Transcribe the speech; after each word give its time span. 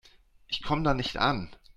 Ich 0.47 0.63
komme 0.63 0.81
da 0.81 0.95
nicht 0.95 1.17
an. 1.17 1.51